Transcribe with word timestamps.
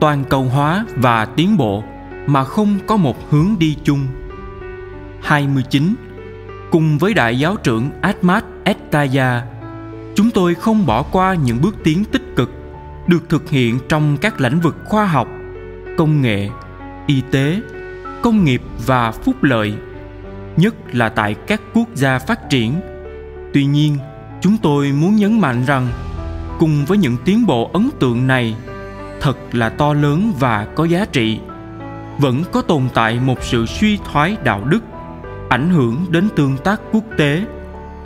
toàn 0.00 0.24
cầu 0.24 0.44
hóa 0.44 0.84
và 0.96 1.24
tiến 1.24 1.56
bộ 1.56 1.84
mà 2.26 2.44
không 2.44 2.78
có 2.86 2.96
một 2.96 3.30
hướng 3.30 3.56
đi 3.58 3.76
chung. 3.84 4.06
29. 5.22 5.94
Cùng 6.70 6.98
với 6.98 7.14
đại 7.14 7.38
giáo 7.38 7.56
trưởng 7.56 7.90
Ahmad 8.00 8.44
Ettaya, 8.64 9.42
chúng 10.14 10.30
tôi 10.30 10.54
không 10.54 10.86
bỏ 10.86 11.02
qua 11.02 11.34
những 11.34 11.60
bước 11.60 11.76
tiến 11.84 12.04
tích 12.04 12.36
cực 12.36 12.50
được 13.06 13.28
thực 13.28 13.50
hiện 13.50 13.78
trong 13.88 14.16
các 14.16 14.40
lĩnh 14.40 14.60
vực 14.60 14.76
khoa 14.84 15.06
học, 15.06 15.28
công 15.96 16.22
nghệ, 16.22 16.48
y 17.06 17.22
tế, 17.30 17.60
công 18.22 18.44
nghiệp 18.44 18.62
và 18.86 19.12
phúc 19.12 19.42
lợi, 19.42 19.74
nhất 20.56 20.74
là 20.92 21.08
tại 21.08 21.34
các 21.34 21.60
quốc 21.74 21.88
gia 21.94 22.18
phát 22.18 22.50
triển. 22.50 22.80
Tuy 23.54 23.64
nhiên, 23.64 23.98
chúng 24.40 24.56
tôi 24.62 24.92
muốn 24.92 25.16
nhấn 25.16 25.40
mạnh 25.40 25.64
rằng 25.66 25.88
cùng 26.58 26.84
với 26.84 26.98
những 26.98 27.16
tiến 27.24 27.46
bộ 27.46 27.70
ấn 27.72 27.90
tượng 28.00 28.26
này 28.26 28.56
thật 29.20 29.38
là 29.52 29.68
to 29.68 29.92
lớn 29.92 30.32
và 30.38 30.66
có 30.74 30.84
giá 30.84 31.04
trị. 31.12 31.40
Vẫn 32.18 32.44
có 32.52 32.62
tồn 32.62 32.82
tại 32.94 33.20
một 33.20 33.42
sự 33.42 33.66
suy 33.66 33.98
thoái 34.04 34.36
đạo 34.44 34.64
đức, 34.64 34.84
ảnh 35.48 35.70
hưởng 35.70 36.06
đến 36.10 36.28
tương 36.36 36.56
tác 36.56 36.80
quốc 36.92 37.04
tế 37.16 37.44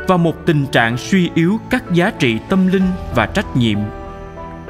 và 0.09 0.17
một 0.17 0.47
tình 0.47 0.67
trạng 0.67 0.97
suy 0.97 1.31
yếu 1.35 1.59
các 1.71 1.85
giá 1.93 2.11
trị 2.11 2.39
tâm 2.49 2.67
linh 2.67 2.87
và 3.15 3.27
trách 3.27 3.57
nhiệm. 3.57 3.79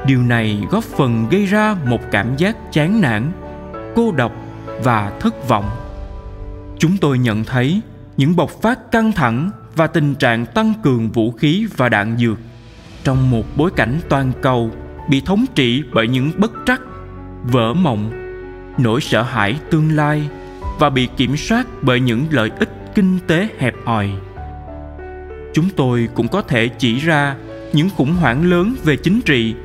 Điều 0.07 0.21
này 0.21 0.63
góp 0.71 0.83
phần 0.83 1.27
gây 1.31 1.45
ra 1.45 1.75
một 1.85 1.99
cảm 2.11 2.37
giác 2.37 2.57
chán 2.71 3.01
nản, 3.01 3.31
cô 3.95 4.11
độc 4.11 4.31
và 4.83 5.11
thất 5.19 5.47
vọng. 5.47 5.69
Chúng 6.79 6.97
tôi 6.97 7.19
nhận 7.19 7.43
thấy 7.43 7.81
những 8.17 8.35
bộc 8.35 8.61
phát 8.61 8.91
căng 8.91 9.11
thẳng 9.11 9.51
và 9.75 9.87
tình 9.87 10.15
trạng 10.15 10.45
tăng 10.45 10.73
cường 10.83 11.09
vũ 11.09 11.31
khí 11.31 11.67
và 11.77 11.89
đạn 11.89 12.17
dược 12.17 12.37
trong 13.03 13.31
một 13.31 13.43
bối 13.57 13.71
cảnh 13.75 13.99
toàn 14.09 14.31
cầu 14.41 14.71
bị 15.09 15.21
thống 15.21 15.45
trị 15.55 15.83
bởi 15.93 16.07
những 16.07 16.31
bất 16.37 16.51
trắc, 16.65 16.81
vỡ 17.43 17.73
mộng, 17.73 18.11
nỗi 18.77 19.01
sợ 19.01 19.21
hãi 19.21 19.59
tương 19.71 19.95
lai 19.95 20.29
và 20.79 20.89
bị 20.89 21.07
kiểm 21.17 21.37
soát 21.37 21.67
bởi 21.81 21.99
những 21.99 22.25
lợi 22.29 22.51
ích 22.59 22.69
kinh 22.95 23.19
tế 23.27 23.47
hẹp 23.59 23.75
hòi. 23.85 24.09
Chúng 25.53 25.69
tôi 25.75 26.09
cũng 26.15 26.27
có 26.27 26.41
thể 26.41 26.67
chỉ 26.67 26.99
ra 26.99 27.35
những 27.73 27.89
khủng 27.89 28.13
hoảng 28.13 28.49
lớn 28.49 28.75
về 28.83 28.95
chính 28.95 29.21
trị, 29.21 29.55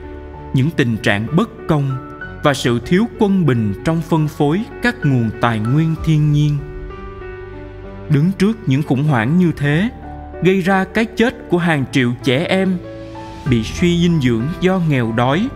những 0.54 0.70
tình 0.70 0.96
trạng 0.96 1.26
bất 1.36 1.50
công 1.68 2.10
và 2.42 2.54
sự 2.54 2.80
thiếu 2.86 3.06
quân 3.18 3.46
bình 3.46 3.74
trong 3.84 4.02
phân 4.02 4.28
phối 4.28 4.62
các 4.82 4.96
nguồn 5.04 5.30
tài 5.40 5.58
nguyên 5.58 5.94
thiên 6.04 6.32
nhiên. 6.32 6.56
Đứng 8.10 8.32
trước 8.38 8.58
những 8.66 8.82
khủng 8.82 9.04
hoảng 9.04 9.38
như 9.38 9.52
thế, 9.56 9.88
gây 10.42 10.60
ra 10.60 10.84
cái 10.84 11.04
chết 11.04 11.34
của 11.48 11.58
hàng 11.58 11.84
triệu 11.92 12.12
trẻ 12.24 12.44
em 12.44 12.78
bị 13.48 13.62
suy 13.62 13.98
dinh 14.02 14.20
dưỡng 14.20 14.42
do 14.60 14.80
nghèo 14.88 15.12
đói. 15.12 15.48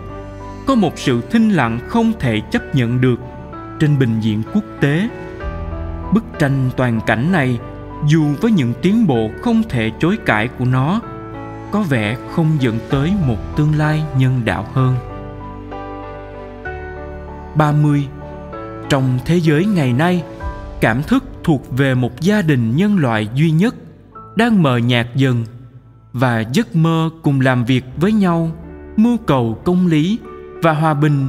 Có 0.66 0.74
một 0.74 0.98
sự 0.98 1.20
thinh 1.30 1.50
lặng 1.50 1.80
không 1.88 2.12
thể 2.20 2.40
chấp 2.50 2.74
nhận 2.74 3.00
được 3.00 3.20
trên 3.80 3.98
bình 3.98 4.20
diện 4.20 4.42
quốc 4.54 4.64
tế. 4.80 5.08
Bức 6.12 6.24
tranh 6.38 6.70
toàn 6.76 7.00
cảnh 7.06 7.32
này 7.32 7.58
dù 8.06 8.26
với 8.40 8.50
những 8.52 8.72
tiến 8.82 9.06
bộ 9.06 9.30
không 9.42 9.62
thể 9.68 9.90
chối 9.98 10.18
cãi 10.26 10.48
của 10.48 10.64
nó, 10.64 11.00
có 11.70 11.82
vẻ 11.82 12.16
không 12.32 12.56
dẫn 12.60 12.78
tới 12.90 13.12
một 13.26 13.56
tương 13.56 13.78
lai 13.78 14.02
nhân 14.18 14.40
đạo 14.44 14.66
hơn. 14.72 14.96
30 17.54 18.08
trong 18.88 19.18
thế 19.24 19.40
giới 19.40 19.66
ngày 19.66 19.92
nay, 19.92 20.22
cảm 20.80 21.02
thức 21.02 21.24
thuộc 21.44 21.76
về 21.76 21.94
một 21.94 22.20
gia 22.20 22.42
đình 22.42 22.76
nhân 22.76 22.98
loại 22.98 23.28
duy 23.34 23.50
nhất 23.50 23.74
đang 24.36 24.62
mờ 24.62 24.76
nhạt 24.76 25.06
dần 25.14 25.44
và 26.14 26.44
giấc 26.52 26.76
mơ 26.76 27.10
cùng 27.22 27.40
làm 27.40 27.64
việc 27.64 27.84
với 27.96 28.12
nhau, 28.12 28.50
mưu 28.96 29.16
cầu 29.16 29.60
công 29.64 29.86
lý 29.86 30.18
và 30.62 30.72
hòa 30.72 30.94
bình 30.94 31.26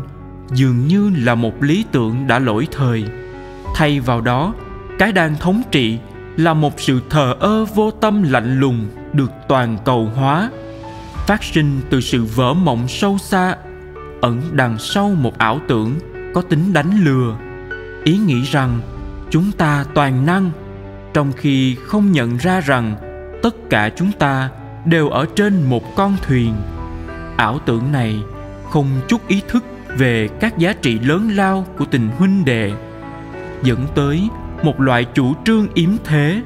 dường 0.53 0.87
như 0.87 1.11
là 1.17 1.35
một 1.35 1.63
lý 1.63 1.85
tưởng 1.91 2.27
đã 2.27 2.39
lỗi 2.39 2.67
thời. 2.71 3.05
Thay 3.75 3.99
vào 3.99 4.21
đó, 4.21 4.53
cái 4.99 5.11
đang 5.11 5.35
thống 5.35 5.61
trị 5.71 5.97
là 6.37 6.53
một 6.53 6.79
sự 6.79 7.01
thờ 7.09 7.35
ơ 7.39 7.65
vô 7.65 7.91
tâm 7.91 8.23
lạnh 8.23 8.59
lùng 8.59 8.85
được 9.13 9.31
toàn 9.47 9.77
cầu 9.85 10.11
hóa, 10.15 10.49
phát 11.27 11.43
sinh 11.43 11.81
từ 11.89 12.01
sự 12.01 12.23
vỡ 12.23 12.53
mộng 12.53 12.87
sâu 12.87 13.17
xa, 13.17 13.55
ẩn 14.21 14.41
đằng 14.51 14.77
sau 14.79 15.09
một 15.09 15.37
ảo 15.37 15.59
tưởng 15.67 15.95
có 16.33 16.41
tính 16.41 16.73
đánh 16.73 17.03
lừa. 17.03 17.35
Ý 18.03 18.17
nghĩ 18.17 18.41
rằng 18.41 18.79
chúng 19.29 19.51
ta 19.51 19.85
toàn 19.93 20.25
năng, 20.25 20.51
trong 21.13 21.31
khi 21.31 21.75
không 21.75 22.11
nhận 22.11 22.37
ra 22.37 22.59
rằng 22.59 22.95
tất 23.43 23.55
cả 23.69 23.89
chúng 23.95 24.11
ta 24.11 24.49
đều 24.85 25.09
ở 25.09 25.25
trên 25.35 25.63
một 25.63 25.95
con 25.95 26.15
thuyền. 26.27 26.53
Ảo 27.37 27.59
tưởng 27.65 27.91
này 27.91 28.19
không 28.69 28.87
chút 29.07 29.27
ý 29.27 29.41
thức 29.47 29.63
về 29.97 30.29
các 30.39 30.57
giá 30.57 30.73
trị 30.73 30.99
lớn 30.99 31.29
lao 31.35 31.65
của 31.77 31.85
tình 31.85 32.09
huynh 32.17 32.45
đệ, 32.45 32.71
dẫn 33.63 33.85
tới 33.95 34.29
một 34.63 34.81
loại 34.81 35.05
chủ 35.13 35.33
trương 35.45 35.67
yếm 35.73 35.89
thế. 36.03 36.41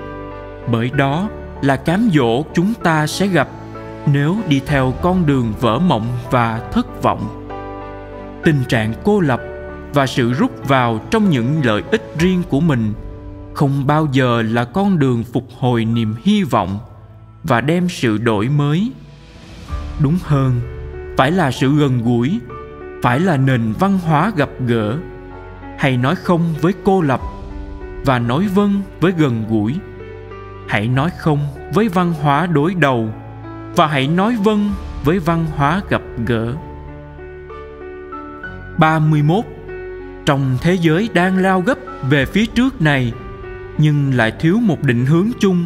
Bởi 0.72 0.90
đó 0.90 1.30
là 1.62 1.76
cám 1.76 2.10
dỗ 2.14 2.44
chúng 2.54 2.74
ta 2.84 3.08
sẽ 3.08 3.28
gặp 3.28 3.50
nếu 4.14 4.36
đi 4.48 4.62
theo 4.66 4.94
con 5.02 5.26
đường 5.26 5.54
vỡ 5.60 5.80
mộng 5.80 6.08
và 6.32 6.70
thất 6.72 7.04
vọng. 7.04 7.48
Tình 8.44 8.64
trạng 8.68 8.94
cô 9.04 9.20
lập 9.20 9.42
và 9.94 10.08
sự 10.08 10.34
rút 10.34 10.68
vào 10.68 11.00
trong 11.12 11.30
những 11.30 11.62
lợi 11.64 11.84
ích 11.92 12.14
riêng 12.20 12.44
của 12.50 12.60
mình 12.60 12.94
không 13.54 13.88
bao 13.88 14.08
giờ 14.12 14.42
là 14.42 14.66
con 14.66 15.00
đường 15.00 15.24
phục 15.24 15.48
hồi 15.60 15.86
niềm 15.86 16.16
hy 16.24 16.44
vọng 16.44 16.80
và 17.44 17.62
đem 17.62 17.90
sự 17.90 18.18
đổi 18.18 18.50
mới. 18.50 18.92
Đúng 20.02 20.18
hơn, 20.24 20.62
phải 21.18 21.32
là 21.32 21.52
sự 21.52 21.80
gần 21.80 22.04
gũi, 22.04 22.40
phải 23.02 23.20
là 23.20 23.38
nền 23.38 23.74
văn 23.80 24.00
hóa 24.06 24.32
gặp 24.36 24.50
gỡ. 24.66 24.98
Hay 25.78 25.98
nói 25.98 26.16
không 26.16 26.54
với 26.62 26.74
cô 26.84 27.02
lập 27.02 27.22
và 28.06 28.20
nói 28.20 28.48
vâng 28.56 28.82
với 29.00 29.12
gần 29.18 29.46
gũi. 29.50 29.76
Hãy 30.68 30.88
nói 30.88 31.10
không 31.18 31.40
với 31.74 31.88
văn 31.88 32.14
hóa 32.22 32.48
đối 32.48 32.74
đầu 32.74 33.10
và 33.76 33.88
hãy 33.88 34.08
nói 34.08 34.38
vâng 34.44 34.72
với 35.04 35.20
văn 35.20 35.46
hóa 35.56 35.82
gặp 35.90 36.02
gỡ. 36.26 36.54
31 38.78 39.46
trong 40.26 40.58
thế 40.62 40.74
giới 40.74 41.10
đang 41.14 41.38
lao 41.38 41.62
gấp 41.62 41.78
về 42.10 42.26
phía 42.26 42.46
trước 42.46 42.82
này, 42.82 43.14
nhưng 43.78 44.14
lại 44.14 44.34
thiếu 44.40 44.60
một 44.62 44.84
định 44.84 45.06
hướng 45.06 45.28
chung 45.40 45.66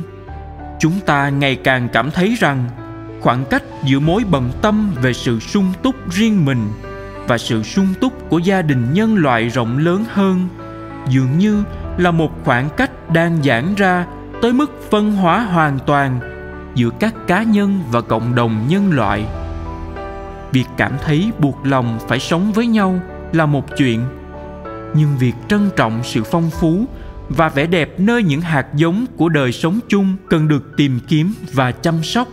chúng 0.83 0.99
ta 1.05 1.29
ngày 1.29 1.55
càng 1.55 1.89
cảm 1.93 2.11
thấy 2.11 2.35
rằng 2.39 2.69
khoảng 3.21 3.45
cách 3.45 3.63
giữa 3.83 3.99
mối 3.99 4.23
bận 4.31 4.51
tâm 4.61 4.95
về 5.01 5.13
sự 5.13 5.39
sung 5.39 5.73
túc 5.83 5.95
riêng 6.11 6.45
mình 6.45 6.69
và 7.27 7.37
sự 7.37 7.63
sung 7.63 7.87
túc 8.01 8.29
của 8.29 8.39
gia 8.39 8.61
đình 8.61 8.93
nhân 8.93 9.15
loại 9.15 9.49
rộng 9.49 9.77
lớn 9.77 10.05
hơn 10.13 10.47
dường 11.09 11.37
như 11.37 11.63
là 11.97 12.11
một 12.11 12.31
khoảng 12.45 12.69
cách 12.77 13.09
đang 13.09 13.43
giãn 13.43 13.75
ra 13.75 14.05
tới 14.41 14.53
mức 14.53 14.71
phân 14.91 15.11
hóa 15.11 15.39
hoàn 15.39 15.79
toàn 15.85 16.19
giữa 16.75 16.89
các 16.99 17.13
cá 17.27 17.43
nhân 17.43 17.81
và 17.91 18.01
cộng 18.01 18.35
đồng 18.35 18.65
nhân 18.67 18.91
loại. 18.91 19.25
Việc 20.51 20.65
cảm 20.77 20.91
thấy 21.05 21.31
buộc 21.39 21.65
lòng 21.65 21.99
phải 22.07 22.19
sống 22.19 22.51
với 22.51 22.67
nhau 22.67 22.99
là 23.33 23.45
một 23.45 23.77
chuyện, 23.77 24.05
nhưng 24.93 25.17
việc 25.19 25.35
trân 25.47 25.69
trọng 25.75 26.03
sự 26.03 26.23
phong 26.23 26.49
phú 26.49 26.85
và 27.29 27.49
vẻ 27.49 27.65
đẹp 27.65 27.99
nơi 27.99 28.23
những 28.23 28.41
hạt 28.41 28.67
giống 28.75 29.05
của 29.17 29.29
đời 29.29 29.51
sống 29.51 29.79
chung 29.87 30.15
cần 30.29 30.47
được 30.47 30.77
tìm 30.77 30.99
kiếm 31.07 31.33
và 31.53 31.71
chăm 31.71 32.03
sóc, 32.03 32.27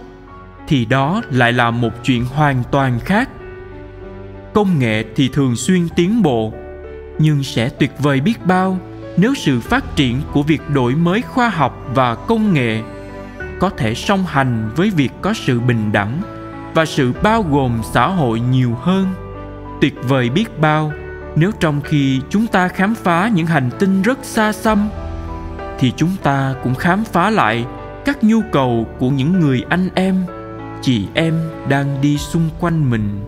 thì 0.69 0.85
đó 0.85 1.23
lại 1.31 1.53
là 1.53 1.71
một 1.71 1.93
chuyện 2.05 2.25
hoàn 2.25 2.63
toàn 2.71 2.99
khác. 3.01 3.29
Công 4.55 4.79
nghệ 4.79 5.05
thì 5.17 5.29
thường 5.29 5.57
xuyên 5.57 5.89
tiến 5.97 6.23
bộ, 6.23 6.53
nhưng 7.19 7.43
sẽ 7.43 7.69
tuyệt 7.69 7.91
vời 7.99 8.21
biết 8.21 8.47
bao 8.47 8.79
nếu 9.17 9.35
sự 9.35 9.61
phát 9.61 9.97
triển 9.97 10.21
của 10.33 10.43
việc 10.43 10.61
đổi 10.75 10.95
mới 10.95 11.23
khoa 11.23 11.49
học 11.49 11.91
và 11.95 12.15
công 12.15 12.55
nghệ 12.55 12.83
có 13.61 13.71
thể 13.71 13.95
song 13.95 14.25
hành 14.29 14.71
với 14.77 14.91
việc 14.91 15.11
có 15.21 15.35
sự 15.35 15.61
bình 15.61 15.93
đẳng 15.93 16.23
và 16.75 16.85
sự 16.85 17.13
bao 17.23 17.43
gồm 17.43 17.81
xã 17.93 18.07
hội 18.07 18.41
nhiều 18.41 18.75
hơn, 18.81 19.07
tuyệt 19.81 19.95
vời 20.09 20.31
biết 20.31 20.61
bao 20.61 20.93
nếu 21.37 21.51
trong 21.61 21.81
khi 21.81 22.21
chúng 22.31 22.47
ta 22.47 22.69
khám 22.69 22.95
phá 22.95 23.31
những 23.35 23.47
hành 23.47 23.71
tinh 23.79 24.03
rất 24.03 24.19
xa 24.23 24.53
xăm, 24.53 24.89
thì 25.79 25.93
chúng 25.97 26.17
ta 26.23 26.55
cũng 26.63 26.75
khám 26.75 27.05
phá 27.05 27.31
lại 27.31 27.67
các 28.05 28.25
nhu 28.25 28.41
cầu 28.53 28.87
của 28.99 29.11
những 29.11 29.41
người 29.41 29.65
anh 29.69 29.89
em, 29.95 30.25
chị 30.83 31.09
em 31.15 31.35
đang 31.69 32.01
đi 32.01 32.19
xung 32.19 32.49
quanh 32.61 32.91
mình. 32.91 33.21